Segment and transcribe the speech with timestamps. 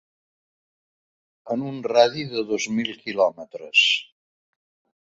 [1.57, 3.87] En un radi de dos mil quilòmetres